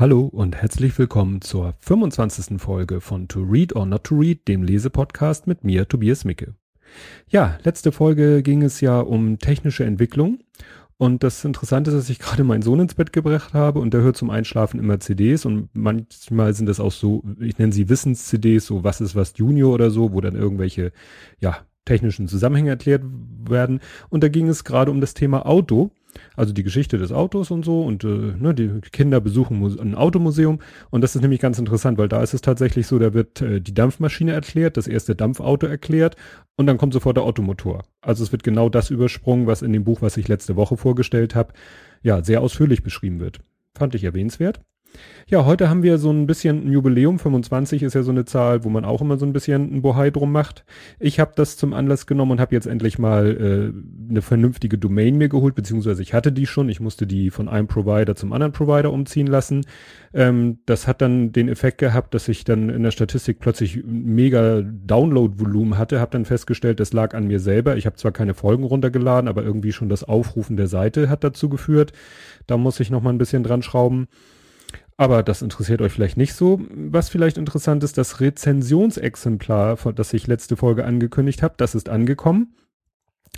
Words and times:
Hallo 0.00 0.22
und 0.32 0.56
herzlich 0.56 0.98
willkommen 0.98 1.42
zur 1.42 1.74
25. 1.80 2.58
Folge 2.58 3.02
von 3.02 3.28
To 3.28 3.42
Read 3.42 3.76
or 3.76 3.84
Not 3.84 4.04
to 4.04 4.16
Read, 4.16 4.48
dem 4.48 4.62
Lesepodcast 4.62 5.46
mit 5.46 5.62
mir, 5.62 5.86
Tobias 5.86 6.24
Micke. 6.24 6.54
Ja, 7.28 7.58
letzte 7.64 7.92
Folge 7.92 8.42
ging 8.42 8.62
es 8.62 8.80
ja 8.80 8.98
um 8.98 9.38
technische 9.38 9.84
Entwicklung. 9.84 10.38
Und 10.96 11.22
das 11.22 11.44
Interessante 11.44 11.90
ist, 11.90 11.98
dass 11.98 12.08
ich 12.08 12.18
gerade 12.18 12.44
meinen 12.44 12.62
Sohn 12.62 12.80
ins 12.80 12.94
Bett 12.94 13.12
gebracht 13.12 13.52
habe 13.52 13.78
und 13.78 13.92
der 13.92 14.00
hört 14.00 14.16
zum 14.16 14.30
Einschlafen 14.30 14.80
immer 14.80 15.00
CDs 15.00 15.44
und 15.44 15.68
manchmal 15.74 16.54
sind 16.54 16.64
das 16.64 16.80
auch 16.80 16.92
so, 16.92 17.22
ich 17.38 17.58
nenne 17.58 17.74
sie 17.74 17.90
Wissens-CDs, 17.90 18.64
so 18.64 18.82
was 18.82 19.02
ist 19.02 19.14
was 19.14 19.34
Junior 19.36 19.74
oder 19.74 19.90
so, 19.90 20.14
wo 20.14 20.22
dann 20.22 20.34
irgendwelche, 20.34 20.92
ja, 21.40 21.58
technischen 21.90 22.28
Zusammenhänge 22.28 22.70
erklärt 22.70 23.02
werden. 23.48 23.80
Und 24.10 24.22
da 24.22 24.28
ging 24.28 24.48
es 24.48 24.62
gerade 24.62 24.92
um 24.92 25.00
das 25.00 25.12
Thema 25.12 25.44
Auto. 25.44 25.90
Also 26.36 26.52
die 26.52 26.64
Geschichte 26.64 26.98
des 26.98 27.12
Autos 27.12 27.52
und 27.52 27.64
so 27.64 27.82
und 27.84 28.02
äh, 28.02 28.08
ne, 28.08 28.52
die 28.52 28.80
Kinder 28.90 29.20
besuchen 29.20 29.64
ein 29.78 29.94
Automuseum 29.94 30.58
und 30.90 31.02
das 31.02 31.14
ist 31.14 31.22
nämlich 31.22 31.38
ganz 31.38 31.56
interessant, 31.60 31.98
weil 31.98 32.08
da 32.08 32.20
ist 32.20 32.34
es 32.34 32.40
tatsächlich 32.40 32.88
so, 32.88 32.98
da 32.98 33.14
wird 33.14 33.40
äh, 33.42 33.60
die 33.60 33.74
Dampfmaschine 33.74 34.32
erklärt, 34.32 34.76
das 34.76 34.88
erste 34.88 35.14
Dampfauto 35.14 35.68
erklärt 35.68 36.16
und 36.56 36.66
dann 36.66 36.78
kommt 36.78 36.94
sofort 36.94 37.16
der 37.16 37.22
Automotor. 37.22 37.84
Also 38.00 38.24
es 38.24 38.32
wird 38.32 38.42
genau 38.42 38.68
das 38.68 38.90
übersprungen, 38.90 39.46
was 39.46 39.62
in 39.62 39.72
dem 39.72 39.84
Buch, 39.84 40.02
was 40.02 40.16
ich 40.16 40.26
letzte 40.26 40.56
Woche 40.56 40.76
vorgestellt 40.76 41.36
habe, 41.36 41.52
ja, 42.02 42.24
sehr 42.24 42.40
ausführlich 42.40 42.82
beschrieben 42.82 43.20
wird. 43.20 43.38
Fand 43.76 43.94
ich 43.94 44.02
erwähnenswert. 44.02 44.60
Ja, 45.30 45.44
heute 45.44 45.70
haben 45.70 45.84
wir 45.84 45.98
so 45.98 46.10
ein 46.10 46.26
bisschen 46.26 46.66
ein 46.66 46.72
Jubiläum. 46.72 47.20
25 47.20 47.84
ist 47.84 47.94
ja 47.94 48.02
so 48.02 48.10
eine 48.10 48.24
Zahl, 48.24 48.64
wo 48.64 48.68
man 48.68 48.84
auch 48.84 49.00
immer 49.00 49.16
so 49.16 49.24
ein 49.24 49.32
bisschen 49.32 49.76
ein 49.76 49.80
Bohai 49.80 50.10
drum 50.10 50.32
macht. 50.32 50.64
Ich 50.98 51.20
habe 51.20 51.30
das 51.36 51.56
zum 51.56 51.72
Anlass 51.72 52.06
genommen 52.06 52.32
und 52.32 52.40
habe 52.40 52.52
jetzt 52.52 52.66
endlich 52.66 52.98
mal 52.98 53.36
äh, 53.36 54.10
eine 54.10 54.22
vernünftige 54.22 54.76
Domain 54.76 55.18
mir 55.18 55.28
geholt, 55.28 55.54
beziehungsweise 55.54 56.02
ich 56.02 56.14
hatte 56.14 56.32
die 56.32 56.46
schon. 56.46 56.68
Ich 56.68 56.80
musste 56.80 57.06
die 57.06 57.30
von 57.30 57.48
einem 57.48 57.68
Provider 57.68 58.16
zum 58.16 58.32
anderen 58.32 58.52
Provider 58.52 58.92
umziehen 58.92 59.28
lassen. 59.28 59.64
Ähm, 60.12 60.58
das 60.66 60.88
hat 60.88 61.00
dann 61.00 61.30
den 61.30 61.48
Effekt 61.48 61.78
gehabt, 61.78 62.12
dass 62.12 62.26
ich 62.26 62.42
dann 62.42 62.68
in 62.68 62.82
der 62.82 62.90
Statistik 62.90 63.38
plötzlich 63.38 63.84
mega 63.84 64.62
Download-Volumen 64.62 65.78
hatte. 65.78 66.00
Habe 66.00 66.10
dann 66.10 66.24
festgestellt, 66.24 66.80
das 66.80 66.92
lag 66.92 67.14
an 67.14 67.28
mir 67.28 67.38
selber. 67.38 67.76
Ich 67.76 67.86
habe 67.86 67.94
zwar 67.94 68.10
keine 68.10 68.34
Folgen 68.34 68.64
runtergeladen, 68.64 69.28
aber 69.28 69.44
irgendwie 69.44 69.70
schon 69.70 69.88
das 69.88 70.02
Aufrufen 70.02 70.56
der 70.56 70.66
Seite 70.66 71.08
hat 71.08 71.22
dazu 71.22 71.48
geführt. 71.48 71.92
Da 72.48 72.56
muss 72.56 72.80
ich 72.80 72.90
noch 72.90 73.00
mal 73.00 73.10
ein 73.10 73.18
bisschen 73.18 73.44
dran 73.44 73.62
schrauben. 73.62 74.08
Aber 75.00 75.22
das 75.22 75.40
interessiert 75.40 75.80
euch 75.80 75.92
vielleicht 75.92 76.18
nicht 76.18 76.34
so. 76.34 76.60
Was 76.74 77.08
vielleicht 77.08 77.38
interessant 77.38 77.82
ist, 77.84 77.96
das 77.96 78.20
Rezensionsexemplar, 78.20 79.78
das 79.94 80.12
ich 80.12 80.26
letzte 80.26 80.58
Folge 80.58 80.84
angekündigt 80.84 81.42
habe, 81.42 81.54
das 81.56 81.74
ist 81.74 81.88
angekommen. 81.88 82.54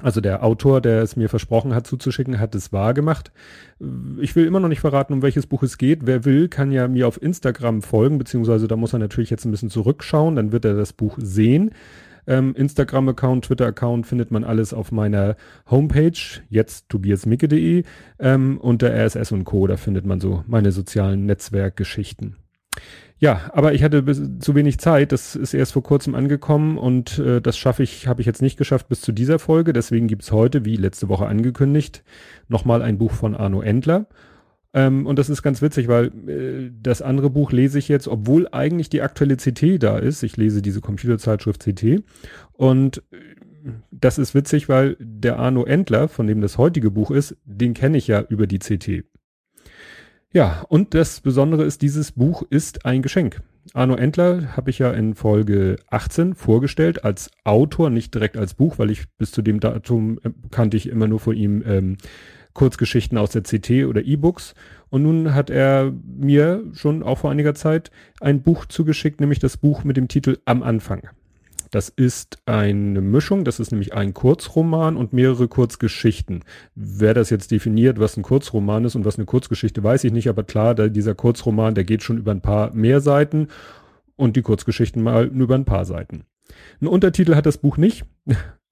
Also 0.01 0.21
der 0.21 0.43
Autor, 0.43 0.81
der 0.81 1.03
es 1.03 1.15
mir 1.15 1.29
versprochen 1.29 1.73
hat 1.73 1.87
zuzuschicken, 1.87 2.41
hat 2.41 2.57
es 2.57 2.73
wahrgemacht. 2.73 3.31
Ich 4.21 4.35
will 4.35 4.45
immer 4.45 4.59
noch 4.59 4.71
nicht 4.71 4.81
verraten, 4.81 5.13
um 5.13 5.23
welches 5.23 5.47
Buch 5.47 5.63
es 5.63 5.79
geht. 5.79 6.05
Wer 6.05 6.25
will, 6.25 6.49
kann 6.49 6.73
ja 6.73 6.89
mir 6.89 7.07
auf 7.07 7.23
Instagram 7.23 7.83
folgen, 7.83 8.19
beziehungsweise 8.19 8.67
da 8.67 8.75
muss 8.75 8.93
er 8.93 8.99
natürlich 8.99 9.31
jetzt 9.31 9.45
ein 9.45 9.53
bisschen 9.53 9.71
zurückschauen, 9.71 10.35
dann 10.35 10.51
wird 10.51 10.65
er 10.65 10.75
das 10.75 10.93
Buch 10.93 11.17
sehen. 11.21 11.71
Ähm, 12.27 12.55
Instagram-Account, 12.55 13.47
Twitter-Account 13.47 14.07
findet 14.07 14.31
man 14.31 14.45
alles 14.45 14.73
auf 14.73 14.93
meiner 14.93 15.37
Homepage, 15.71 16.13
jetzt 16.49 16.89
tobiasmicke.de 16.89 17.85
ähm, 18.19 18.59
unter 18.59 18.91
RSS 18.91 19.33
und 19.33 19.45
Co. 19.45 19.67
Da 19.67 19.77
findet 19.77 20.07
man 20.07 20.21
so 20.21 20.45
meine 20.47 20.73
sozialen 20.73 21.27
Netzwerkgeschichten. 21.27 22.37
Ja, 23.19 23.53
aber 23.53 23.73
ich 23.73 23.85
hatte 23.85 24.05
zu 24.41 24.55
wenig 24.57 24.79
Zeit. 24.79 25.13
Das 25.13 25.37
ist 25.37 25.55
erst 25.55 25.75
vor 25.75 25.85
kurzem 25.85 26.17
angekommen 26.17 26.77
und 26.77 27.21
äh, 27.21 27.41
das 27.41 27.57
schaffe 27.57 27.85
ich, 27.85 28.09
habe 28.09 28.21
ich 28.21 28.27
jetzt 28.27 28.43
nicht 28.43 28.57
geschafft 28.57 28.89
bis 28.89 29.01
zu 29.01 29.13
dieser 29.13 29.39
Folge. 29.39 29.73
Deswegen 29.73 30.09
gibt's 30.09 30.33
heute, 30.33 30.65
wie 30.65 30.75
letzte 30.75 31.09
Woche 31.09 31.27
angekündigt, 31.27 32.03
nochmal 32.49 32.83
ein 32.83 32.99
Buch 32.99 33.13
von 33.13 33.37
Arno 33.37 33.63
Endler. 33.63 34.07
Ähm, 34.75 35.07
und 35.07 35.19
das 35.19 35.29
ist 35.29 35.43
ganz 35.43 35.61
witzig, 35.61 35.89
weil 35.89 36.07
äh, 36.29 36.71
das 36.83 37.03
andere 37.03 37.31
Buch 37.31 37.53
lese 37.53 37.79
ich 37.79 37.89
jetzt, 37.89 38.09
obwohl 38.09 38.49
eigentlich 38.53 38.89
die 38.89 39.03
aktuelle 39.03 39.37
CT 39.37 39.83
da 39.83 39.99
ist. 39.99 40.23
Ich 40.23 40.37
lese 40.37 40.63
diese 40.63 40.81
Computerzeitschrift 40.81 41.63
CT. 41.63 42.03
Und 42.53 43.03
äh, 43.11 43.19
das 43.91 44.19
ist 44.19 44.35
witzig, 44.35 44.69
weil 44.69 44.97
der 44.99 45.39
Arno 45.39 45.65
Endler, 45.65 46.09
von 46.09 46.27
dem 46.27 46.41
das 46.41 46.59
heutige 46.59 46.91
Buch 46.91 47.11
ist, 47.11 47.37
den 47.45 47.75
kenne 47.75 47.99
ich 47.99 48.07
ja 48.07 48.23
über 48.23 48.47
die 48.47 48.59
CT. 48.59 49.05
Ja, 50.33 50.65
und 50.69 50.95
das 50.95 51.21
Besondere 51.21 51.65
ist, 51.65 51.83
dieses 51.83 52.13
Buch 52.13 52.43
ist 52.49 52.87
ein 52.87 53.03
Geschenk. 53.03 53.43
Arno 53.75 53.95
Endler 53.95 54.57
habe 54.57 54.71
ich 54.71 54.79
ja 54.79 54.91
in 54.91 55.15
Folge 55.15 55.77
18 55.91 56.35
vorgestellt 56.35 57.05
als 57.05 57.31
Autor, 57.45 57.91
nicht 57.91 58.15
direkt 58.15 58.37
als 58.37 58.55
Buch, 58.55 58.79
weil 58.79 58.91
ich 58.91 59.05
bis 59.19 59.31
zu 59.31 59.43
dem 59.43 59.61
Datum 59.61 60.19
äh, 60.25 60.31
kannte 60.51 60.77
ich 60.79 60.89
immer 60.89 61.07
nur 61.07 61.21
von 61.21 61.37
ihm 61.37 61.63
ähm, 61.67 61.97
Kurzgeschichten 62.55 63.19
aus 63.19 63.31
der 63.31 63.43
CT 63.43 63.87
oder 63.87 64.03
E-Books. 64.03 64.55
Und 64.91 65.03
nun 65.03 65.35
hat 65.35 65.51
er 65.51 65.93
mir 66.05 66.65
schon 66.75 67.03
auch 67.03 67.19
vor 67.19 67.31
einiger 67.31 67.55
Zeit 67.55 67.91
ein 68.21 68.43
Buch 68.43 68.67
zugeschickt, 68.67 69.21
nämlich 69.21 69.39
das 69.39 69.57
Buch 69.57 69.85
mit 69.85 69.97
dem 69.97 70.09
Titel 70.09 70.39
Am 70.45 70.63
Anfang. 70.63 71.09
Das 71.73 71.89
ist 71.89 72.37
eine 72.45 73.01
Mischung, 73.01 73.45
das 73.45 73.59
ist 73.59 73.73
nämlich 73.73 73.95
ein 73.95 74.13
Kurzroman 74.13 74.99
und 74.99 75.15
mehrere 75.15 75.49
Kurzgeschichten. 75.49 76.45
Wer 76.75 77.15
das 77.15 77.31
jetzt 77.31 77.51
definiert, 77.51 77.99
was 77.99 78.19
ein 78.19 78.23
Kurzroman 78.23 78.85
ist 78.85 78.95
und 78.95 79.07
was 79.07 79.17
eine 79.17 79.25
Kurzgeschichte, 79.25 79.83
weiß 79.83 80.05
ich 80.05 80.13
nicht, 80.13 80.29
aber 80.29 80.45
klar, 80.45 80.75
dieser 80.75 81.15
Kurzroman, 81.15 81.75
der 81.75 81.85
geht 81.85 82.03
schon 82.03 82.19
über 82.19 82.31
ein 82.31 82.43
paar 82.43 82.75
mehr 82.75 83.01
Seiten 83.01 83.49
und 84.17 84.37
die 84.37 84.43
Kurzgeschichten 84.43 85.03
mal 85.03 85.29
nur 85.29 85.45
über 85.45 85.55
ein 85.55 85.65
paar 85.65 85.87
Seiten. 85.87 86.25
Ein 86.83 86.89
Untertitel 86.89 87.35
hat 87.35 87.47
das 87.47 87.57
Buch 87.57 87.79
nicht. 87.79 88.05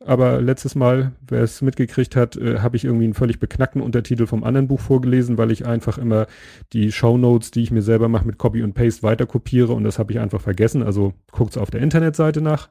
Aber 0.05 0.41
letztes 0.41 0.75
Mal, 0.75 1.13
wer 1.29 1.43
es 1.43 1.61
mitgekriegt 1.61 2.17
hat, 2.17 2.35
äh, 2.37 2.61
habe 2.61 2.77
ich 2.77 2.85
irgendwie 2.85 3.05
einen 3.05 3.15
völlig 3.15 3.39
beknackten 3.39 3.83
Untertitel 3.83 4.27
vom 4.27 4.45
anderen 4.45 4.67
Buch 4.67 4.81
vorgelesen, 4.81 5.37
weil 5.37 5.51
ich 5.51 5.67
einfach 5.67 5.99
immer 5.99 6.27
die 6.73 6.91
Show 6.91 7.19
Notes, 7.19 7.51
die 7.51 7.63
ich 7.63 7.71
mir 7.71 7.83
selber 7.83 8.09
mache, 8.09 8.27
mit 8.27 8.39
Copy 8.39 8.63
und 8.63 8.73
Paste 8.73 9.03
weiter 9.03 9.27
kopiere 9.27 9.75
und 9.75 9.85
das 9.85 9.99
habe 9.99 10.13
ich 10.13 10.19
einfach 10.19 10.41
vergessen. 10.41 10.83
Also 10.83 11.13
guckt's 11.33 11.59
auf 11.59 11.71
der 11.71 11.83
Internetseite 11.83 12.41
nach. 12.41 12.71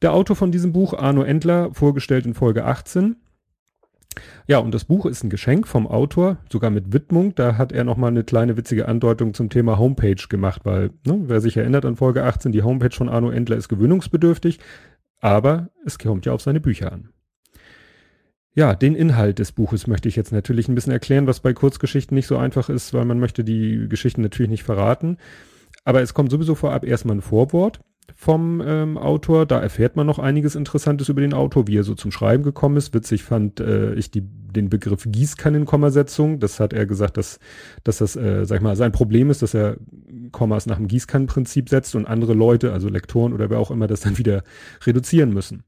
Der 0.00 0.14
Autor 0.14 0.34
von 0.34 0.50
diesem 0.50 0.72
Buch, 0.72 0.94
Arno 0.94 1.22
Endler, 1.22 1.70
vorgestellt 1.74 2.24
in 2.24 2.34
Folge 2.34 2.64
18. 2.64 3.16
Ja, 4.46 4.58
und 4.58 4.72
das 4.72 4.84
Buch 4.84 5.04
ist 5.04 5.24
ein 5.24 5.30
Geschenk 5.30 5.66
vom 5.68 5.86
Autor, 5.86 6.38
sogar 6.50 6.70
mit 6.70 6.92
Widmung. 6.92 7.34
Da 7.34 7.58
hat 7.58 7.72
er 7.72 7.84
nochmal 7.84 8.10
eine 8.10 8.24
kleine 8.24 8.56
witzige 8.56 8.88
Andeutung 8.88 9.34
zum 9.34 9.50
Thema 9.50 9.78
Homepage 9.78 10.22
gemacht, 10.28 10.62
weil, 10.64 10.90
ne, 11.04 11.24
wer 11.26 11.40
sich 11.40 11.56
erinnert 11.56 11.84
an 11.84 11.96
Folge 11.96 12.24
18, 12.24 12.52
die 12.52 12.62
Homepage 12.62 12.94
von 12.94 13.10
Arno 13.10 13.30
Endler 13.30 13.56
ist 13.56 13.68
gewöhnungsbedürftig. 13.68 14.58
Aber 15.20 15.70
es 15.84 15.98
kommt 15.98 16.26
ja 16.26 16.32
auf 16.32 16.42
seine 16.42 16.60
Bücher 16.60 16.92
an. 16.92 17.10
Ja, 18.54 18.74
den 18.74 18.94
Inhalt 18.94 19.38
des 19.38 19.52
Buches 19.52 19.86
möchte 19.86 20.08
ich 20.08 20.16
jetzt 20.16 20.32
natürlich 20.32 20.68
ein 20.68 20.74
bisschen 20.74 20.92
erklären, 20.92 21.26
was 21.26 21.40
bei 21.40 21.52
Kurzgeschichten 21.52 22.14
nicht 22.14 22.26
so 22.26 22.38
einfach 22.38 22.70
ist, 22.70 22.94
weil 22.94 23.04
man 23.04 23.20
möchte 23.20 23.44
die 23.44 23.86
Geschichten 23.88 24.22
natürlich 24.22 24.50
nicht 24.50 24.64
verraten. 24.64 25.18
Aber 25.84 26.00
es 26.00 26.14
kommt 26.14 26.30
sowieso 26.30 26.54
vorab 26.54 26.84
erstmal 26.84 27.16
ein 27.16 27.22
Vorwort 27.22 27.80
vom 28.14 28.62
ähm, 28.64 28.98
Autor. 28.98 29.46
Da 29.46 29.60
erfährt 29.60 29.96
man 29.96 30.06
noch 30.06 30.18
einiges 30.18 30.54
Interessantes 30.54 31.08
über 31.08 31.20
den 31.20 31.34
Autor, 31.34 31.66
wie 31.66 31.76
er 31.76 31.84
so 31.84 31.94
zum 31.94 32.10
Schreiben 32.10 32.42
gekommen 32.42 32.76
ist. 32.76 32.94
Witzig 32.94 33.24
fand 33.24 33.60
äh, 33.60 33.94
ich 33.94 34.10
die, 34.10 34.22
den 34.22 34.68
Begriff 34.68 35.04
Gießkannenkommasetzung. 35.06 36.40
Das 36.40 36.60
hat 36.60 36.72
er 36.72 36.86
gesagt, 36.86 37.16
dass, 37.16 37.38
dass 37.84 37.98
das, 37.98 38.16
äh, 38.16 38.44
sag 38.44 38.56
ich 38.56 38.62
mal, 38.62 38.76
sein 38.76 38.92
Problem 38.92 39.30
ist, 39.30 39.42
dass 39.42 39.54
er 39.54 39.76
Kommas 40.32 40.66
nach 40.66 40.76
dem 40.76 40.88
Gießkannenprinzip 40.88 41.68
setzt 41.68 41.94
und 41.94 42.06
andere 42.06 42.34
Leute, 42.34 42.72
also 42.72 42.88
Lektoren 42.88 43.32
oder 43.32 43.50
wer 43.50 43.58
auch 43.58 43.70
immer, 43.70 43.86
das 43.86 44.00
dann 44.00 44.18
wieder 44.18 44.42
reduzieren 44.84 45.32
müssen. 45.32 45.64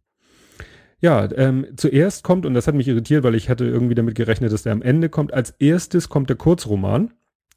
Ja, 1.01 1.29
ähm, 1.37 1.67
zuerst 1.77 2.25
kommt, 2.25 2.45
und 2.45 2.55
das 2.55 2.67
hat 2.67 2.75
mich 2.75 2.89
irritiert, 2.89 3.23
weil 3.23 3.37
ich 3.37 3.49
hatte 3.49 3.65
irgendwie 3.65 3.95
damit 3.95 4.17
gerechnet, 4.17 4.53
dass 4.53 4.65
der 4.65 4.73
am 4.73 4.83
Ende 4.83 5.09
kommt. 5.09 5.33
Als 5.33 5.51
erstes 5.59 6.09
kommt 6.09 6.29
der 6.29 6.37
Kurzroman, 6.37 7.13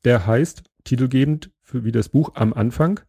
der 0.05 0.27
heißt, 0.27 0.63
titelgebend 0.83 1.49
für 1.61 1.83
wie 1.83 1.91
das 1.91 2.09
Buch 2.09 2.31
am 2.35 2.53
Anfang, 2.53 2.99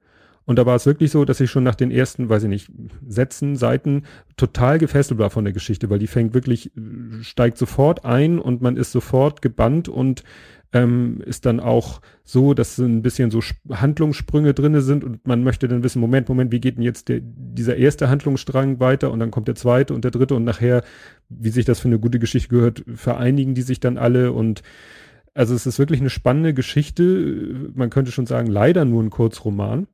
und 0.44 0.58
da 0.58 0.66
war 0.66 0.76
es 0.76 0.86
wirklich 0.86 1.10
so, 1.10 1.24
dass 1.24 1.40
ich 1.40 1.50
schon 1.50 1.64
nach 1.64 1.74
den 1.74 1.90
ersten, 1.90 2.28
weiß 2.28 2.44
ich 2.44 2.48
nicht, 2.48 2.70
Sätzen, 3.06 3.56
Seiten 3.56 4.04
total 4.36 4.78
gefesselt 4.78 5.18
war 5.18 5.30
von 5.30 5.44
der 5.44 5.52
Geschichte, 5.52 5.88
weil 5.88 5.98
die 5.98 6.06
fängt 6.06 6.34
wirklich, 6.34 6.76
äh, 6.76 7.22
steigt 7.22 7.58
sofort 7.58 8.04
ein 8.04 8.38
und 8.38 8.60
man 8.60 8.76
ist 8.76 8.92
sofort 8.92 9.42
gebannt 9.42 9.88
und 9.88 10.24
ähm, 10.72 11.20
ist 11.26 11.44
dann 11.44 11.60
auch 11.60 12.00
so, 12.24 12.54
dass 12.54 12.78
ein 12.78 13.02
bisschen 13.02 13.30
so 13.30 13.40
Handlungssprünge 13.70 14.54
drinne 14.54 14.80
sind 14.80 15.04
und 15.04 15.26
man 15.26 15.44
möchte 15.44 15.68
dann 15.68 15.84
wissen, 15.84 16.00
Moment, 16.00 16.28
Moment, 16.28 16.50
wie 16.50 16.60
geht 16.60 16.76
denn 16.76 16.82
jetzt 16.82 17.08
der, 17.08 17.20
dieser 17.22 17.76
erste 17.76 18.08
Handlungsstrang 18.08 18.80
weiter 18.80 19.10
und 19.10 19.20
dann 19.20 19.30
kommt 19.30 19.48
der 19.48 19.54
zweite 19.54 19.94
und 19.94 20.02
der 20.02 20.10
dritte 20.10 20.34
und 20.34 20.44
nachher, 20.44 20.82
wie 21.28 21.50
sich 21.50 21.66
das 21.66 21.80
für 21.80 21.88
eine 21.88 21.98
gute 21.98 22.18
Geschichte 22.18 22.48
gehört, 22.48 22.84
vereinigen 22.94 23.54
die 23.54 23.62
sich 23.62 23.80
dann 23.80 23.98
alle 23.98 24.32
und 24.32 24.62
also 25.34 25.54
es 25.54 25.66
ist 25.66 25.78
wirklich 25.78 26.00
eine 26.00 26.10
spannende 26.10 26.52
Geschichte. 26.52 27.70
Man 27.74 27.88
könnte 27.88 28.12
schon 28.12 28.26
sagen, 28.26 28.48
leider 28.48 28.84
nur 28.84 29.02
ein 29.02 29.08
Kurzroman. 29.08 29.86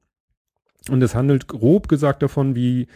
Und 0.88 1.02
es 1.02 1.14
handelt 1.14 1.48
grob 1.48 1.88
gesagt 1.88 2.22
davon, 2.22 2.54
wie, 2.54 2.86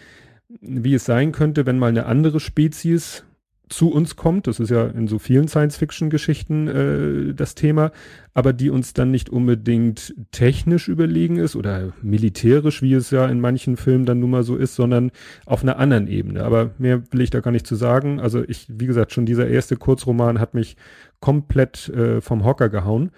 wie 0.61 0.94
es 0.94 1.05
sein 1.05 1.32
könnte, 1.32 1.67
wenn 1.67 1.79
mal 1.79 1.88
eine 1.88 2.06
andere 2.06 2.40
Spezies 2.40 3.25
zu 3.73 3.90
uns 3.90 4.17
kommt. 4.17 4.46
Das 4.46 4.61
ist 4.61 4.70
ja 4.70 4.87
in 4.87 5.08
so 5.08 5.19
vielen 5.19 5.49
Science-Fiction-Geschichten 5.49 6.69
äh, 6.69 7.34
das 7.34 7.55
Thema, 7.55 7.90
aber 8.34 8.52
die 8.52 8.70
uns 8.70 8.93
dann 8.93 9.11
nicht 9.11 9.31
unbedingt 9.31 10.14
technisch 10.31 10.88
überlegen 10.88 11.37
ist 11.37 11.56
oder 11.56 11.93
militärisch, 12.02 12.82
wie 12.82 12.93
es 12.94 13.11
ja 13.11 13.26
in 13.26 13.40
manchen 13.40 13.76
Filmen 13.76 14.06
dann 14.06 14.20
nun 14.20 14.31
mal 14.31 14.43
so 14.43 14.56
ist, 14.56 14.75
sondern 14.75 15.11
auf 15.46 15.62
einer 15.62 15.79
anderen 15.79 16.06
Ebene. 16.06 16.44
Aber 16.44 16.70
mehr 16.79 17.02
will 17.11 17.23
ich 17.23 17.31
da 17.31 17.40
gar 17.40 17.50
nicht 17.50 17.67
zu 17.67 17.75
sagen. 17.75 18.20
Also 18.20 18.44
ich, 18.46 18.67
wie 18.69 18.87
gesagt, 18.87 19.12
schon 19.12 19.26
dieser 19.26 19.49
erste 19.49 19.76
Kurzroman 19.76 20.38
hat 20.38 20.55
mich 20.55 20.76
komplett 21.20 21.88
äh, 21.88 22.20
vom 22.20 22.44
Hocker 22.44 22.69
gehauen. 22.69 23.11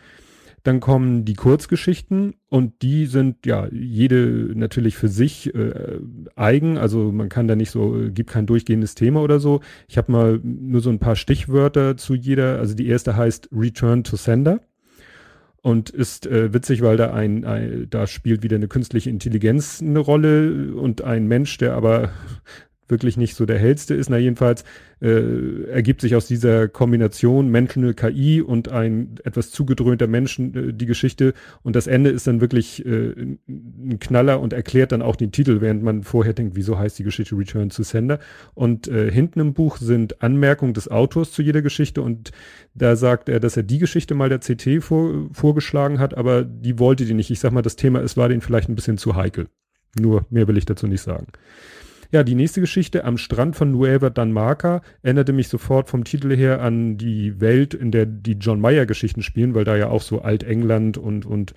Dann 0.65 0.81
kommen 0.81 1.27
die 1.27 1.35
Kurzgeschichten 1.35 2.35
und 2.49 2.81
die 2.81 3.05
sind 3.05 3.45
ja 3.45 3.69
jede 3.71 4.51
natürlich 4.55 4.97
für 4.97 5.09
sich 5.09 5.55
äh, 5.55 5.99
eigen. 6.37 6.79
Also 6.79 7.13
man 7.13 7.29
kann 7.29 7.47
da 7.47 7.55
nicht 7.55 7.71
so, 7.71 8.09
gibt 8.11 8.31
kein 8.31 8.47
durchgehendes 8.47 8.95
Thema 8.95 9.21
oder 9.21 9.41
so. 9.41 9.61
Ich 9.89 9.99
habe 9.99 10.11
mal 10.11 10.41
nur 10.43 10.81
so 10.81 10.89
ein 10.89 10.99
paar 10.99 11.17
Stichwörter 11.17 11.99
zu 11.99 12.15
jeder. 12.15 12.59
Also 12.59 12.75
die 12.75 12.89
erste 12.89 13.15
heißt 13.15 13.51
Return 13.53 14.05
to 14.05 14.17
Sender 14.17 14.61
und 15.61 15.91
ist 15.91 16.27
äh, 16.27 16.55
witzig, 16.55 16.81
weil 16.81 16.97
da 16.97 17.13
ein, 17.13 17.45
ein, 17.45 17.87
da 17.91 18.07
spielt 18.07 18.43
wieder 18.43 18.57
eine 18.57 18.69
künstliche 18.69 19.11
Intelligenz 19.11 19.83
eine 19.83 19.99
Rolle 19.99 20.75
und 20.75 21.03
ein 21.03 21.27
Mensch, 21.27 21.59
der 21.59 21.75
aber 21.75 22.11
wirklich 22.89 23.17
nicht 23.17 23.35
so 23.35 23.47
der 23.47 23.59
hellste 23.59 23.95
ist. 23.95 24.11
Na 24.11 24.19
jedenfalls 24.19 24.65
äh, 25.01 25.65
ergibt 25.71 26.01
sich 26.01 26.15
aus 26.17 26.27
dieser 26.27 26.69
Kombination 26.69 27.49
Menschen, 27.49 27.95
KI 27.95 28.41
und 28.41 28.71
ein 28.71 29.17
etwas 29.25 29.51
zugedröhnter 29.51 30.07
Menschen 30.07 30.55
äh, 30.55 30.73
die 30.73 30.87
Geschichte 30.87 31.35
und 31.63 31.77
das 31.77 31.87
Ende 31.87 32.11
ist 32.11 32.27
dann 32.27 32.41
wirklich 32.41 32.85
äh, 32.87 33.13
ein 33.47 33.99
Knaller 34.01 34.41
und 34.41 34.53
erklärt 34.53 34.93
dann 34.93 35.03
auch 35.03 35.17
den 35.17 35.33
Titel, 35.33 35.61
während 35.61 35.83
man 35.83 36.03
vorher 36.03 36.33
denkt, 36.33 36.57
wieso 36.57 36.79
heißt 36.79 36.99
die 36.99 37.05
Geschichte 37.05 37.37
Return 37.37 37.71
to 37.71 37.83
Sender 37.83 38.19
und 38.55 38.89
äh, 38.89 39.11
hinten 39.11 39.41
im 39.41 39.55
Buch 39.55 39.77
sind 39.77 40.23
Anmerkungen 40.23 40.75
des 40.75 40.91
Autors 40.91 41.33
zu 41.33 41.43
jeder 41.43 41.63
Geschichte 41.63 42.03
und 42.03 42.31
da 42.75 42.97
sagt 42.97 43.29
er, 43.29 43.41
dass 43.41 43.57
er 43.57 43.63
die 43.63 43.79
Geschichte 43.79 44.15
mal 44.15 44.29
der 44.29 44.39
CT 44.39 44.83
vor, 44.83 45.29
vorgeschlagen 45.33 45.99
hat, 45.99 46.17
aber 46.17 46.45
die 46.45 46.79
wollte 46.79 47.05
die 47.05 47.15
nicht. 47.15 47.31
Ich 47.31 47.41
sag 47.41 47.53
mal, 47.53 47.63
das 47.63 47.77
Thema 47.77 48.01
ist, 48.01 48.17
war 48.17 48.29
denen 48.29 48.41
vielleicht 48.41 48.69
ein 48.69 48.75
bisschen 48.75 48.99
zu 48.99 49.17
heikel. 49.17 49.49
Nur 49.99 50.27
mehr 50.31 50.49
will 50.49 50.57
ich 50.57 50.65
dazu 50.65 50.87
nicht 50.87 51.03
sagen. 51.03 51.29
Ja, 52.11 52.23
die 52.23 52.35
nächste 52.35 52.61
Geschichte 52.61 53.05
am 53.05 53.19
Strand 53.19 53.56
von 53.56 53.73
Nueva 53.73 54.11
Danmarca 54.11 54.83
erinnerte 55.03 55.33
mich 55.33 55.49
sofort 55.49 55.89
vom 55.89 56.05
Titel 56.05 56.35
her 56.35 56.61
an 56.61 56.97
die 56.97 57.41
Welt, 57.41 57.75
in 57.75 57.91
der 57.91 58.06
die 58.06 58.35
John 58.35 58.61
Mayer 58.61 58.87
Geschichten 58.87 59.23
spielen, 59.23 59.55
weil 59.55 59.65
da 59.65 59.77
ja 59.77 59.89
auch 59.89 60.03
so 60.03 60.23
Altengland 60.23 60.99
und, 60.99 61.27
und 61.27 61.55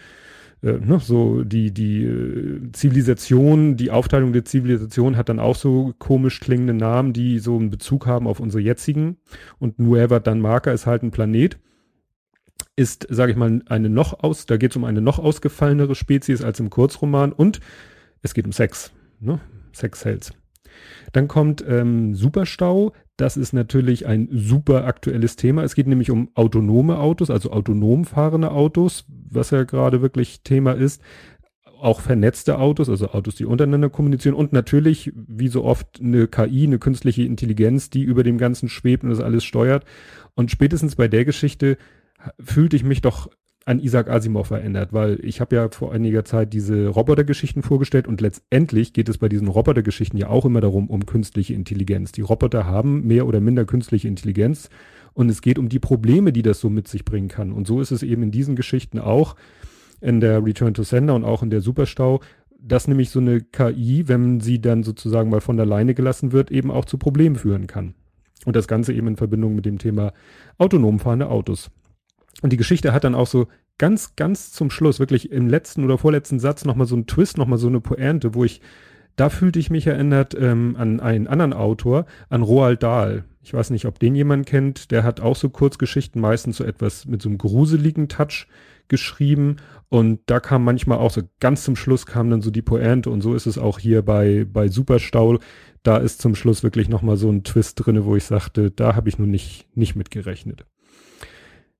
äh, 0.63 0.73
ne, 0.73 0.99
so 0.99 1.43
die, 1.43 1.71
die 1.71 2.03
äh, 2.05 2.71
Zivilisation, 2.71 3.77
die 3.77 3.91
Aufteilung 3.91 4.33
der 4.33 4.45
Zivilisation 4.45 5.17
hat 5.17 5.29
dann 5.29 5.39
auch 5.39 5.55
so 5.55 5.93
komisch 5.99 6.39
klingende 6.39 6.73
Namen, 6.73 7.13
die 7.13 7.39
so 7.39 7.57
einen 7.57 7.69
Bezug 7.69 8.07
haben 8.07 8.27
auf 8.27 8.39
unsere 8.39 8.61
jetzigen. 8.61 9.17
Und 9.59 9.79
Nueva 9.79 10.19
Danmarca 10.19 10.71
ist 10.71 10.85
halt 10.85 11.03
ein 11.03 11.11
Planet 11.11 11.57
ist, 12.75 13.07
sage 13.09 13.31
ich 13.31 13.37
mal, 13.37 13.61
eine 13.67 13.89
noch 13.89 14.23
aus, 14.23 14.45
da 14.45 14.55
geht 14.57 14.71
es 14.71 14.77
um 14.77 14.83
eine 14.83 15.01
noch 15.01 15.19
ausgefallenere 15.19 15.95
Spezies 15.95 16.43
als 16.43 16.59
im 16.59 16.69
Kurzroman 16.69 17.33
und 17.33 17.59
es 18.21 18.33
geht 18.33 18.45
um 18.45 18.51
Sex, 18.51 18.91
ne? 19.19 19.39
Sex 19.77 20.05
Hells. 20.05 20.31
Dann 21.13 21.27
kommt 21.27 21.63
ähm, 21.67 22.13
Superstau. 22.15 22.93
Das 23.15 23.37
ist 23.37 23.53
natürlich 23.53 24.05
ein 24.05 24.27
super 24.31 24.85
aktuelles 24.85 25.35
Thema. 25.35 25.63
Es 25.63 25.75
geht 25.75 25.87
nämlich 25.87 26.11
um 26.11 26.29
autonome 26.35 26.99
Autos, 26.99 27.29
also 27.29 27.51
autonom 27.51 28.05
fahrende 28.05 28.51
Autos, 28.51 29.05
was 29.07 29.51
ja 29.51 29.63
gerade 29.63 30.01
wirklich 30.01 30.41
Thema 30.43 30.73
ist. 30.73 31.01
Auch 31.79 32.01
vernetzte 32.01 32.57
Autos, 32.57 32.89
also 32.89 33.09
Autos, 33.09 33.35
die 33.35 33.45
untereinander 33.45 33.89
kommunizieren 33.89 34.35
und 34.35 34.51
natürlich, 34.51 35.11
wie 35.15 35.47
so 35.47 35.63
oft, 35.63 35.99
eine 36.01 36.27
KI, 36.27 36.65
eine 36.65 36.79
künstliche 36.79 37.23
Intelligenz, 37.23 37.89
die 37.89 38.03
über 38.03 38.23
dem 38.23 38.37
Ganzen 38.37 38.67
schwebt 38.67 39.03
und 39.03 39.11
das 39.11 39.19
alles 39.19 39.43
steuert. 39.43 39.85
Und 40.35 40.51
spätestens 40.51 40.95
bei 40.95 41.07
der 41.07 41.25
Geschichte 41.25 41.77
fühlte 42.39 42.75
ich 42.75 42.83
mich 42.83 43.01
doch 43.01 43.29
an 43.67 43.79
Isaac 43.79 44.09
Asimov 44.09 44.49
erinnert, 44.51 44.93
weil 44.93 45.19
ich 45.21 45.41
habe 45.41 45.57
ja 45.57 45.69
vor 45.69 45.91
einiger 45.91 46.23
Zeit 46.23 46.53
diese 46.53 46.87
Robotergeschichten 46.87 47.63
vorgestellt 47.63 48.07
und 48.07 48.21
letztendlich 48.21 48.93
geht 48.93 49.09
es 49.09 49.17
bei 49.17 49.27
diesen 49.27 49.49
Robotergeschichten 49.49 50.17
ja 50.17 50.29
auch 50.29 50.45
immer 50.45 50.61
darum, 50.61 50.89
um 50.89 51.05
künstliche 51.05 51.53
Intelligenz. 51.53 52.13
Die 52.13 52.21
Roboter 52.21 52.65
haben 52.65 53.05
mehr 53.05 53.27
oder 53.27 53.41
minder 53.41 53.65
künstliche 53.65 54.07
Intelligenz 54.07 54.69
und 55.13 55.27
es 55.29 55.41
geht 55.41 55.59
um 55.59 55.67
die 55.67 55.79
Probleme, 55.79 56.31
die 56.31 56.43
das 56.43 56.61
so 56.61 56.69
mit 56.69 56.87
sich 56.87 57.03
bringen 57.03 57.27
kann. 57.27 57.51
Und 57.51 57.67
so 57.67 57.81
ist 57.81 57.91
es 57.91 58.03
eben 58.03 58.23
in 58.23 58.31
diesen 58.31 58.55
Geschichten 58.55 58.99
auch, 58.99 59.35
in 59.99 60.21
der 60.21 60.45
Return 60.45 60.73
to 60.73 60.83
Sender 60.83 61.15
und 61.15 61.25
auch 61.25 61.43
in 61.43 61.49
der 61.49 61.59
Superstau, 61.59 62.21
dass 62.57 62.87
nämlich 62.87 63.09
so 63.09 63.19
eine 63.19 63.41
KI, 63.41 64.07
wenn 64.07 64.39
sie 64.39 64.61
dann 64.61 64.83
sozusagen 64.83 65.29
mal 65.29 65.41
von 65.41 65.57
der 65.57 65.65
Leine 65.65 65.93
gelassen 65.93 66.31
wird, 66.31 66.51
eben 66.51 66.71
auch 66.71 66.85
zu 66.85 66.97
Problemen 66.97 67.35
führen 67.35 67.67
kann. 67.67 67.95
Und 68.45 68.55
das 68.55 68.69
Ganze 68.69 68.93
eben 68.93 69.07
in 69.07 69.17
Verbindung 69.17 69.55
mit 69.55 69.65
dem 69.65 69.77
Thema 69.77 70.13
autonom 70.57 70.99
fahrende 70.99 71.27
Autos. 71.29 71.69
Und 72.41 72.53
die 72.53 72.57
Geschichte 72.57 72.93
hat 72.93 73.03
dann 73.03 73.15
auch 73.15 73.27
so 73.27 73.47
ganz, 73.77 74.15
ganz 74.15 74.51
zum 74.51 74.69
Schluss, 74.69 74.99
wirklich 74.99 75.31
im 75.31 75.47
letzten 75.47 75.83
oder 75.83 75.97
vorletzten 75.97 76.39
Satz 76.39 76.65
nochmal 76.65 76.87
so 76.87 76.95
einen 76.95 77.07
Twist, 77.07 77.37
nochmal 77.37 77.57
so 77.57 77.67
eine 77.67 77.79
Pointe, 77.79 78.33
wo 78.33 78.43
ich, 78.43 78.61
da 79.15 79.29
fühlte 79.29 79.59
ich 79.59 79.69
mich 79.69 79.87
erinnert 79.87 80.35
ähm, 80.39 80.75
an 80.77 80.99
einen 80.99 81.27
anderen 81.27 81.53
Autor, 81.53 82.05
an 82.29 82.43
Roald 82.43 82.83
Dahl. 82.83 83.25
Ich 83.41 83.53
weiß 83.53 83.69
nicht, 83.69 83.85
ob 83.85 83.99
den 83.99 84.15
jemand 84.15 84.45
kennt, 84.45 84.91
der 84.91 85.03
hat 85.03 85.19
auch 85.19 85.35
so 85.35 85.49
Kurzgeschichten, 85.49 86.21
meistens 86.21 86.57
so 86.57 86.63
etwas 86.63 87.05
mit 87.05 87.21
so 87.21 87.29
einem 87.29 87.37
gruseligen 87.37 88.09
Touch 88.09 88.47
geschrieben 88.89 89.57
und 89.89 90.19
da 90.25 90.39
kam 90.39 90.63
manchmal 90.63 90.97
auch 90.97 91.11
so 91.11 91.21
ganz 91.39 91.63
zum 91.63 91.75
Schluss 91.75 92.05
kam 92.05 92.29
dann 92.29 92.41
so 92.41 92.51
die 92.51 92.61
Pointe 92.61 93.09
und 93.09 93.21
so 93.21 93.33
ist 93.35 93.45
es 93.45 93.57
auch 93.57 93.79
hier 93.79 94.01
bei, 94.01 94.45
bei 94.51 94.67
Superstau. 94.67 95.39
Da 95.83 95.97
ist 95.97 96.21
zum 96.21 96.35
Schluss 96.35 96.63
wirklich 96.63 96.89
nochmal 96.89 97.15
so 97.15 97.29
ein 97.29 97.43
Twist 97.43 97.85
drinne, 97.85 98.03
wo 98.05 98.15
ich 98.15 98.25
sagte, 98.25 98.71
da 98.71 98.95
habe 98.95 99.07
ich 99.07 99.17
nun 99.17 99.31
nicht, 99.31 99.67
nicht 99.75 99.95
mit 99.95 100.11
gerechnet. 100.11 100.65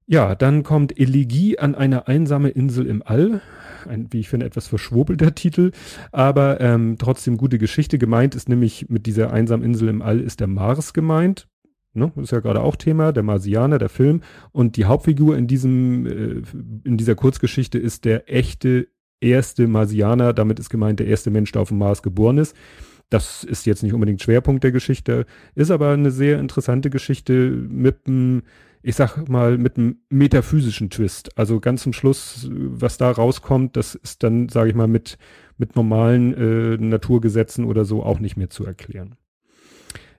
Ja, 0.10 0.36
dann 0.36 0.64
kommt 0.64 0.98
Elegie 0.98 1.60
an 1.60 1.76
eine 1.76 2.08
einsame 2.08 2.50
Insel 2.50 2.86
im 2.86 3.04
All. 3.06 3.42
Ein, 3.88 4.08
wie 4.12 4.22
ich 4.22 4.30
finde, 4.30 4.46
etwas 4.46 4.68
verschwurbelter 4.68 5.36
Titel, 5.36 5.72
aber 6.12 6.62
ähm, 6.62 6.96
trotzdem 6.98 7.36
gute 7.36 7.58
Geschichte. 7.58 7.98
Gemeint 7.98 8.34
ist 8.34 8.48
nämlich 8.48 8.90
mit 8.90 9.06
dieser 9.06 9.34
einsamen 9.34 9.66
Insel 9.66 9.90
im 9.90 10.02
All 10.02 10.22
ist 10.22 10.40
der 10.40 10.48
Mars 10.48 10.94
gemeint. 10.94 11.48
Ne? 11.94 12.12
Ist 12.16 12.32
ja 12.32 12.40
gerade 12.40 12.62
auch 12.62 12.78
Thema, 12.78 13.12
der 13.12 13.24
Marsianer, 13.24 13.80
der 13.80 13.90
Film. 13.90 14.22
Und 14.54 14.78
die 14.78 14.86
Hauptfigur 14.86 15.38
in 15.38 15.48
diesem, 15.48 16.06
äh, 16.06 16.42
in 16.86 16.96
dieser 16.98 17.16
Kurzgeschichte 17.16 17.78
ist 17.78 18.06
der 18.06 18.34
echte 18.34 18.88
erste 19.20 19.68
Marsianer. 19.68 20.32
Damit 20.32 20.58
ist 20.60 20.70
gemeint 20.70 21.00
der 21.00 21.08
erste 21.08 21.32
Mensch, 21.32 21.52
der 21.52 21.62
auf 21.64 21.70
dem 21.70 21.80
Mars 21.80 22.02
geboren 22.02 22.38
ist. 22.38 22.56
Das 23.10 23.44
ist 23.44 23.66
jetzt 23.66 23.84
nicht 23.84 23.94
unbedingt 23.94 24.22
Schwerpunkt 24.22 24.64
der 24.64 24.74
Geschichte, 24.74 25.26
ist 25.56 25.72
aber 25.72 25.92
eine 25.92 26.12
sehr 26.12 26.40
interessante 26.40 26.90
Geschichte 26.90 27.50
mit 27.52 28.06
einem 28.06 28.44
ich 28.82 28.96
sag 28.96 29.28
mal, 29.28 29.58
mit 29.58 29.78
einem 29.78 29.98
metaphysischen 30.10 30.90
Twist. 30.90 31.38
Also 31.38 31.60
ganz 31.60 31.84
zum 31.84 31.94
Schluss, 31.94 32.48
was 32.52 32.98
da 32.98 33.12
rauskommt, 33.12 33.76
das 33.76 33.96
ist 33.96 34.24
dann, 34.24 34.50
sage 34.50 34.70
ich 34.70 34.76
mal, 34.76 34.88
mit, 34.88 35.18
mit 35.58 35.76
normalen 35.76 36.34
äh, 36.34 36.78
Naturgesetzen 36.78 37.66
oder 37.66 37.86
so 37.86 38.04
auch 38.04 38.20
nicht 38.20 38.38
mehr 38.38 38.50
zu 38.50 38.66
erklären. 38.66 39.16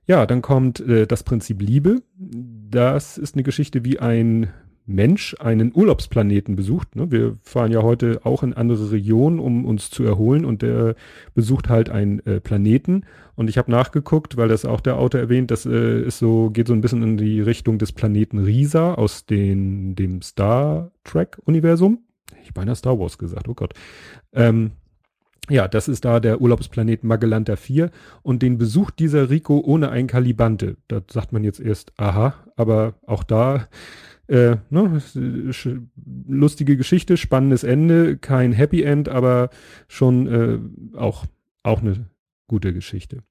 Ja, 0.06 0.24
dann 0.26 0.42
kommt 0.42 0.80
äh, 0.80 1.06
das 1.06 1.22
Prinzip 1.22 1.60
Liebe. 1.60 2.02
Das 2.16 3.18
ist 3.18 3.34
eine 3.34 3.42
Geschichte, 3.42 3.84
wie 3.84 3.98
ein 3.98 4.48
Mensch 4.88 5.36
einen 5.38 5.70
Urlaubsplaneten 5.74 6.56
besucht. 6.56 6.96
Ne? 6.96 7.10
Wir 7.10 7.36
fahren 7.42 7.70
ja 7.72 7.82
heute 7.82 8.20
auch 8.24 8.42
in 8.42 8.54
andere 8.54 8.90
Regionen, 8.90 9.38
um 9.38 9.66
uns 9.66 9.90
zu 9.90 10.02
erholen 10.02 10.46
und 10.46 10.62
der 10.62 10.94
besucht 11.34 11.68
halt 11.68 11.90
einen 11.90 12.24
äh, 12.26 12.40
Planeten. 12.40 13.04
Und 13.36 13.50
ich 13.50 13.58
habe 13.58 13.70
nachgeguckt, 13.70 14.38
weil 14.38 14.48
das 14.48 14.64
auch 14.64 14.80
der 14.80 14.98
Autor 14.98 15.20
erwähnt, 15.20 15.50
das 15.50 15.66
äh, 15.66 16.00
ist 16.02 16.18
so, 16.18 16.50
geht 16.50 16.68
so 16.68 16.72
ein 16.72 16.80
bisschen 16.80 17.02
in 17.02 17.16
die 17.18 17.40
Richtung 17.40 17.78
des 17.78 17.92
Planeten 17.92 18.38
Risa 18.38 18.94
aus 18.94 19.26
den, 19.26 19.94
dem 19.94 20.22
Star 20.22 20.90
Trek-Universum. 21.04 22.00
Ich 22.42 22.54
meine 22.54 22.74
Star 22.74 22.98
Wars 22.98 23.18
gesagt, 23.18 23.46
oh 23.48 23.54
Gott. 23.54 23.74
Ähm, 24.32 24.72
ja, 25.50 25.66
das 25.66 25.88
ist 25.88 26.04
da 26.04 26.20
der 26.20 26.40
Urlaubsplanet 26.40 27.04
Magellanta 27.04 27.56
4 27.56 27.90
und 28.22 28.42
den 28.42 28.58
besucht 28.58 28.98
dieser 28.98 29.30
Rico 29.30 29.60
ohne 29.60 29.90
ein 29.90 30.06
Kalibante. 30.06 30.76
Da 30.88 31.00
sagt 31.10 31.32
man 31.32 31.44
jetzt 31.44 31.60
erst, 31.60 31.92
aha, 31.96 32.34
aber 32.56 32.94
auch 33.06 33.24
da 33.24 33.68
äh, 34.28 34.56
ne, 34.68 35.00
lustige 36.26 36.76
Geschichte, 36.76 37.16
spannendes 37.16 37.64
Ende, 37.64 38.18
kein 38.18 38.52
Happy 38.52 38.82
End, 38.82 39.08
aber 39.08 39.48
schon 39.88 40.26
äh, 40.26 40.58
auch, 40.96 41.24
auch 41.62 41.80
eine 41.80 42.06
gute 42.46 42.74
Geschichte. 42.74 43.22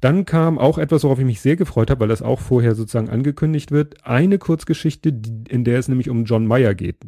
Dann 0.00 0.24
kam 0.24 0.58
auch 0.58 0.78
etwas, 0.78 1.02
worauf 1.04 1.18
ich 1.18 1.24
mich 1.24 1.40
sehr 1.40 1.56
gefreut 1.56 1.90
habe, 1.90 2.00
weil 2.00 2.08
das 2.08 2.22
auch 2.22 2.40
vorher 2.40 2.74
sozusagen 2.74 3.08
angekündigt 3.08 3.70
wird. 3.70 4.06
Eine 4.06 4.38
Kurzgeschichte, 4.38 5.08
in 5.48 5.64
der 5.64 5.78
es 5.78 5.88
nämlich 5.88 6.10
um 6.10 6.24
John 6.24 6.46
Mayer 6.46 6.74
geht. 6.74 6.98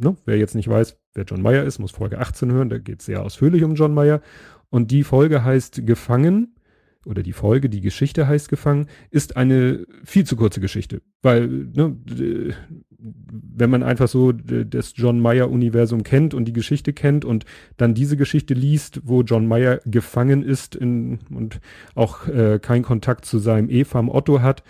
Ne? 0.00 0.16
Wer 0.24 0.38
jetzt 0.38 0.54
nicht 0.54 0.68
weiß, 0.68 0.96
wer 1.16 1.24
John 1.24 1.42
Mayer 1.42 1.64
ist, 1.64 1.78
muss 1.78 1.92
Folge 1.92 2.18
18 2.18 2.52
hören. 2.52 2.68
Da 2.68 2.78
geht 2.78 3.00
es 3.00 3.06
sehr 3.06 3.22
ausführlich 3.22 3.64
um 3.64 3.74
John 3.74 3.94
Mayer. 3.94 4.20
Und 4.70 4.90
die 4.90 5.04
Folge 5.04 5.44
heißt 5.44 5.86
Gefangen 5.86 6.54
oder 7.04 7.22
die 7.22 7.32
Folge, 7.32 7.68
die 7.68 7.80
Geschichte 7.80 8.26
heißt 8.26 8.48
Gefangen, 8.48 8.86
ist 9.10 9.36
eine 9.36 9.86
viel 10.04 10.24
zu 10.24 10.36
kurze 10.36 10.60
Geschichte. 10.60 11.02
Weil, 11.22 11.48
ne, 11.48 11.96
wenn 12.98 13.70
man 13.70 13.82
einfach 13.82 14.08
so 14.08 14.32
das 14.32 14.94
John 14.96 15.20
Mayer-Universum 15.20 16.02
kennt 16.02 16.34
und 16.34 16.46
die 16.46 16.52
Geschichte 16.52 16.92
kennt 16.92 17.24
und 17.24 17.44
dann 17.76 17.94
diese 17.94 18.16
Geschichte 18.16 18.54
liest, 18.54 19.02
wo 19.04 19.22
John 19.22 19.46
Mayer 19.46 19.80
gefangen 19.84 20.42
ist 20.42 20.74
in, 20.74 21.20
und 21.30 21.60
auch 21.94 22.26
äh, 22.26 22.58
keinen 22.60 22.82
Kontakt 22.82 23.24
zu 23.24 23.38
seinem 23.38 23.68
Ehefarm 23.68 24.08
Otto 24.08 24.40
hat, 24.42 24.64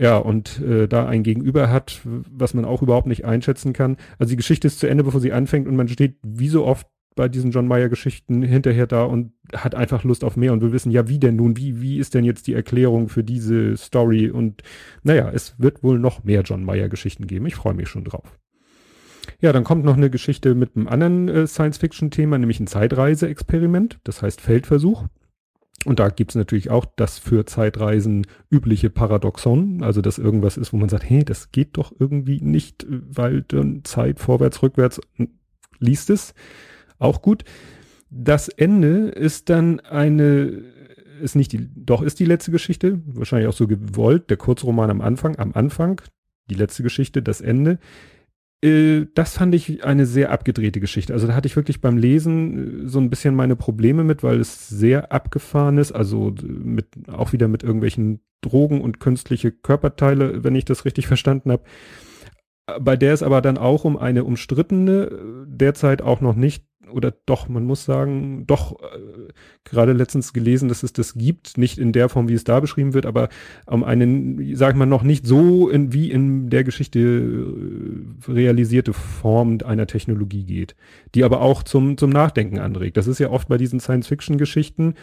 ja, 0.00 0.16
und 0.16 0.60
äh, 0.62 0.88
da 0.88 1.06
ein 1.06 1.22
Gegenüber 1.22 1.70
hat, 1.70 2.00
was 2.04 2.54
man 2.54 2.64
auch 2.64 2.80
überhaupt 2.80 3.06
nicht 3.06 3.26
einschätzen 3.26 3.74
kann. 3.74 3.98
Also 4.18 4.30
die 4.30 4.36
Geschichte 4.36 4.66
ist 4.66 4.80
zu 4.80 4.86
Ende, 4.86 5.04
bevor 5.04 5.20
sie 5.20 5.32
anfängt 5.32 5.68
und 5.68 5.76
man 5.76 5.88
steht 5.88 6.16
wie 6.22 6.48
so 6.48 6.64
oft 6.64 6.86
bei 7.16 7.28
diesen 7.28 7.50
John 7.50 7.68
Mayer 7.68 7.90
Geschichten 7.90 8.42
hinterher 8.42 8.86
da 8.86 9.04
und 9.04 9.32
hat 9.54 9.74
einfach 9.74 10.02
Lust 10.02 10.24
auf 10.24 10.38
mehr 10.38 10.54
und 10.54 10.62
will 10.62 10.72
wissen, 10.72 10.90
ja, 10.90 11.06
wie 11.08 11.18
denn 11.18 11.36
nun, 11.36 11.58
wie, 11.58 11.82
wie 11.82 11.98
ist 11.98 12.14
denn 12.14 12.24
jetzt 12.24 12.46
die 12.46 12.54
Erklärung 12.54 13.10
für 13.10 13.22
diese 13.22 13.76
Story 13.76 14.30
und 14.30 14.62
naja, 15.02 15.30
es 15.34 15.54
wird 15.58 15.82
wohl 15.82 15.98
noch 15.98 16.24
mehr 16.24 16.42
John 16.42 16.64
Mayer 16.64 16.88
Geschichten 16.88 17.26
geben. 17.26 17.44
Ich 17.44 17.56
freue 17.56 17.74
mich 17.74 17.90
schon 17.90 18.04
drauf. 18.04 18.38
Ja, 19.38 19.52
dann 19.52 19.64
kommt 19.64 19.84
noch 19.84 19.98
eine 19.98 20.08
Geschichte 20.08 20.54
mit 20.54 20.76
einem 20.76 20.88
anderen 20.88 21.28
äh, 21.28 21.46
Science-Fiction-Thema, 21.46 22.38
nämlich 22.38 22.58
ein 22.58 22.66
Zeitreise-Experiment, 22.66 23.98
das 24.04 24.22
heißt 24.22 24.40
Feldversuch. 24.40 25.08
Und 25.86 25.98
da 25.98 26.08
gibt's 26.10 26.34
natürlich 26.34 26.70
auch 26.70 26.84
das 26.96 27.18
für 27.18 27.46
Zeitreisen 27.46 28.26
übliche 28.50 28.90
Paradoxon, 28.90 29.82
also 29.82 30.02
dass 30.02 30.18
irgendwas 30.18 30.58
ist, 30.58 30.72
wo 30.72 30.76
man 30.76 30.90
sagt, 30.90 31.08
hey, 31.08 31.24
das 31.24 31.52
geht 31.52 31.78
doch 31.78 31.92
irgendwie 31.98 32.40
nicht, 32.42 32.86
weil 32.88 33.42
dann 33.42 33.82
Zeit 33.84 34.20
vorwärts, 34.20 34.62
rückwärts 34.62 35.00
liest 35.78 36.10
es. 36.10 36.34
Auch 36.98 37.22
gut. 37.22 37.44
Das 38.10 38.48
Ende 38.48 39.08
ist 39.08 39.48
dann 39.48 39.80
eine, 39.80 40.64
ist 41.22 41.36
nicht 41.36 41.52
die, 41.52 41.70
doch 41.74 42.02
ist 42.02 42.20
die 42.20 42.26
letzte 42.26 42.50
Geschichte, 42.50 43.00
wahrscheinlich 43.06 43.48
auch 43.48 43.54
so 43.54 43.66
gewollt, 43.66 44.28
der 44.28 44.36
Kurzroman 44.36 44.90
am 44.90 45.00
Anfang, 45.00 45.38
am 45.38 45.52
Anfang, 45.54 46.02
die 46.50 46.56
letzte 46.56 46.82
Geschichte, 46.82 47.22
das 47.22 47.40
Ende 47.40 47.78
das 48.62 49.38
fand 49.38 49.54
ich 49.54 49.84
eine 49.84 50.04
sehr 50.04 50.30
abgedrehte 50.30 50.80
Geschichte. 50.80 51.14
Also 51.14 51.26
da 51.26 51.34
hatte 51.34 51.46
ich 51.46 51.56
wirklich 51.56 51.80
beim 51.80 51.96
Lesen 51.96 52.84
äh, 52.84 52.88
so 52.88 52.98
ein 52.98 53.08
bisschen 53.08 53.34
meine 53.34 53.56
Probleme 53.56 54.04
mit, 54.04 54.22
weil 54.22 54.38
es 54.38 54.68
sehr 54.68 55.12
abgefahren 55.12 55.78
ist. 55.78 55.92
Also 55.92 56.34
mit, 56.42 57.08
auch 57.08 57.32
wieder 57.32 57.48
mit 57.48 57.62
irgendwelchen 57.62 58.20
Drogen 58.42 58.82
und 58.82 59.00
künstliche 59.00 59.50
Körperteile, 59.50 60.44
wenn 60.44 60.54
ich 60.54 60.66
das 60.66 60.84
richtig 60.84 61.06
verstanden 61.06 61.52
habe. 61.52 61.62
Bei 62.80 62.96
der 62.96 63.14
es 63.14 63.22
aber 63.22 63.40
dann 63.40 63.56
auch 63.58 63.84
um 63.84 63.96
eine 63.96 64.24
umstrittene, 64.24 65.04
äh, 65.04 65.44
derzeit 65.46 66.02
auch 66.02 66.20
noch 66.20 66.36
nicht 66.36 66.64
oder 66.92 67.12
doch, 67.26 67.48
man 67.48 67.64
muss 67.64 67.84
sagen, 67.84 68.44
doch 68.46 68.80
äh, 68.80 69.32
gerade 69.64 69.92
letztens 69.92 70.32
gelesen, 70.32 70.68
dass 70.68 70.82
es 70.82 70.92
das 70.92 71.14
gibt, 71.14 71.58
nicht 71.58 71.78
in 71.78 71.92
der 71.92 72.08
Form, 72.08 72.28
wie 72.28 72.34
es 72.34 72.44
da 72.44 72.60
beschrieben 72.60 72.94
wird, 72.94 73.06
aber 73.06 73.28
um 73.66 73.84
einen, 73.84 74.56
sag 74.56 74.72
ich 74.72 74.78
mal, 74.78 74.86
noch 74.86 75.02
nicht 75.02 75.26
so 75.26 75.68
in, 75.68 75.92
wie 75.92 76.10
in 76.10 76.50
der 76.50 76.64
Geschichte 76.64 76.98
äh, 77.00 78.30
realisierte 78.30 78.92
Form 78.92 79.58
einer 79.64 79.86
Technologie 79.86 80.44
geht, 80.44 80.76
die 81.14 81.24
aber 81.24 81.40
auch 81.40 81.62
zum, 81.62 81.96
zum 81.96 82.10
Nachdenken 82.10 82.58
anregt. 82.58 82.96
Das 82.96 83.06
ist 83.06 83.18
ja 83.18 83.30
oft 83.30 83.48
bei 83.48 83.56
diesen 83.56 83.80
Science-Fiction-Geschichten 83.80 84.94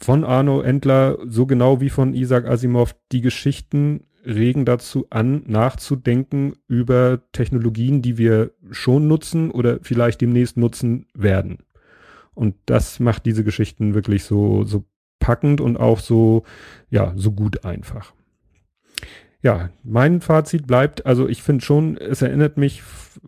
von 0.00 0.24
Arno 0.24 0.60
Endler, 0.60 1.18
so 1.26 1.46
genau 1.46 1.80
wie 1.80 1.90
von 1.90 2.14
Isaac 2.14 2.46
Asimov, 2.46 2.94
die 3.12 3.20
Geschichten 3.20 4.04
regen 4.24 4.64
dazu 4.64 5.06
an, 5.10 5.42
nachzudenken 5.46 6.54
über 6.66 7.20
Technologien, 7.32 8.02
die 8.02 8.18
wir 8.18 8.52
schon 8.70 9.08
nutzen 9.08 9.50
oder 9.50 9.78
vielleicht 9.82 10.20
demnächst 10.20 10.56
nutzen 10.56 11.06
werden. 11.14 11.58
Und 12.34 12.54
das 12.66 13.00
macht 13.00 13.26
diese 13.26 13.44
Geschichten 13.44 13.94
wirklich 13.94 14.24
so, 14.24 14.64
so 14.64 14.84
packend 15.18 15.60
und 15.60 15.76
auch 15.76 15.98
so, 15.98 16.44
ja, 16.90 17.12
so 17.16 17.32
gut 17.32 17.64
einfach. 17.64 18.12
Ja, 19.40 19.70
mein 19.84 20.20
Fazit 20.20 20.66
bleibt, 20.66 21.06
also 21.06 21.28
ich 21.28 21.42
finde 21.42 21.64
schon, 21.64 21.96
es 21.96 22.22
erinnert 22.22 22.56
mich 22.56 22.82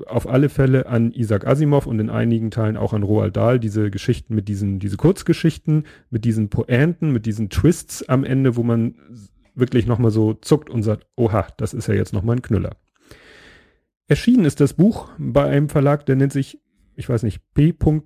auf 0.07 0.29
alle 0.29 0.49
Fälle 0.49 0.87
an 0.87 1.13
Isaac 1.13 1.47
Asimov 1.47 1.87
und 1.87 2.01
in 2.01 2.11
einigen 2.11 2.51
Teilen 2.51 2.77
auch 2.77 2.93
an 2.93 3.05
Roald 3.05 3.37
Dahl, 3.37 3.61
diese 3.61 3.91
Geschichten 3.91 4.35
mit 4.35 4.49
diesen, 4.49 4.81
diese 4.81 4.97
Kurzgeschichten, 4.97 5.85
mit 6.11 6.25
diesen 6.25 6.49
Pointen, 6.49 7.13
mit 7.13 7.27
diesen 7.27 7.49
Twists 7.49 8.09
am 8.09 8.25
Ende, 8.25 8.57
wo 8.57 8.65
man 8.65 8.95
wirklich 9.61 9.87
nochmal 9.87 10.11
so 10.11 10.35
zuckt 10.35 10.71
und 10.71 10.83
sagt, 10.83 11.07
oha, 11.17 11.47
das 11.57 11.75
ist 11.75 11.87
ja 11.87 11.95
jetzt 11.95 12.13
nochmal 12.13 12.37
ein 12.37 12.43
Knüller. 12.43 12.77
Erschienen 14.09 14.45
ist 14.45 14.61
das 14.61 14.75
Buch 14.75 15.09
bei 15.19 15.45
einem 15.45 15.69
Verlag, 15.69 16.05
der 16.07 16.17
nennt 16.17 16.33
sich, 16.33 16.59
ich 16.97 17.09
weiß 17.09 17.23
nicht, 17.23 17.41
P. 17.55 17.73
P. 17.73 18.01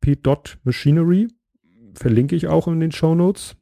P. 0.00 0.18
Machinery. 0.64 1.28
Verlinke 1.94 2.36
ich 2.36 2.48
auch 2.48 2.68
in 2.68 2.80
den 2.80 2.92
Show 2.92 3.14
Notes. 3.14 3.56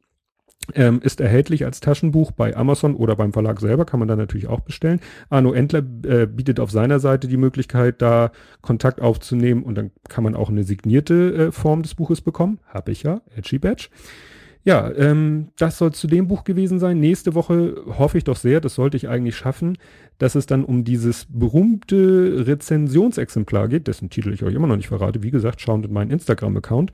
Ähm, 0.75 1.01
ist 1.03 1.21
erhältlich 1.21 1.65
als 1.65 1.81
Taschenbuch 1.81 2.31
bei 2.31 2.57
Amazon 2.57 2.95
oder 2.95 3.17
beim 3.17 3.33
Verlag 3.33 3.61
selber, 3.61 3.85
kann 3.85 3.99
man 3.99 4.09
dann 4.09 4.19
natürlich 4.19 4.47
auch 4.47 4.61
bestellen. 4.61 5.01
Arno 5.29 5.53
Endler 5.53 5.83
äh, 6.05 6.27
bietet 6.27 6.61
auf 6.61 6.71
seiner 6.71 7.01
Seite 7.01 7.27
die 7.27 7.37
Möglichkeit, 7.37 8.01
da 8.01 8.31
Kontakt 8.61 9.01
aufzunehmen 9.01 9.65
und 9.65 9.75
dann 9.77 9.91
kann 10.09 10.23
man 10.23 10.37
auch 10.37 10.51
eine 10.51 10.63
signierte 10.63 11.35
äh, 11.35 11.53
Form 11.53 11.83
des 11.83 11.97
Buches 11.97 12.21
bekommen. 12.21 12.61
Habe 12.67 12.93
ich 12.93 13.03
ja, 13.03 13.23
Edgy 13.35 13.59
Badge. 13.59 13.89
Ja, 14.65 14.93
ähm, 14.95 15.49
das 15.59 15.79
soll 15.79 15.93
zu 15.93 16.07
dem 16.07 16.29
Buch 16.29 16.45
gewesen 16.45 16.79
sein. 16.79 17.01
Nächste 17.01 17.35
Woche 17.35 17.75
hoffe 17.87 18.19
ich 18.19 18.25
doch 18.25 18.37
sehr, 18.37 18.61
das 18.61 18.75
sollte 18.75 18.97
ich 18.97 19.09
eigentlich 19.09 19.37
schaffen, 19.37 19.77
dass 20.19 20.37
es 20.37 20.47
dann 20.47 20.65
um 20.65 20.85
dieses 20.85 21.27
berühmte 21.29 22.47
Rezensionsexemplar 22.47 23.69
geht, 23.69 23.89
dessen 23.89 24.09
Titel 24.09 24.33
ich 24.33 24.45
euch 24.45 24.55
immer 24.55 24.69
noch 24.69 24.77
nicht 24.77 24.89
verrate. 24.89 25.23
Wie 25.23 25.33
gesagt, 25.33 25.61
schaut 25.61 25.85
in 25.85 25.93
meinen 25.93 26.13
Instagram-Account. 26.13 26.93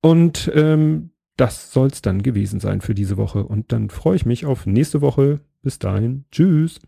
Und 0.00 0.52
ähm, 0.54 1.10
das 1.36 1.72
soll 1.72 1.88
es 1.88 2.00
dann 2.00 2.22
gewesen 2.22 2.60
sein 2.60 2.80
für 2.80 2.94
diese 2.94 3.16
Woche. 3.16 3.44
Und 3.44 3.72
dann 3.72 3.90
freue 3.90 4.16
ich 4.16 4.24
mich 4.26 4.46
auf 4.46 4.66
nächste 4.66 5.00
Woche. 5.00 5.40
Bis 5.62 5.78
dahin. 5.78 6.26
Tschüss. 6.30 6.78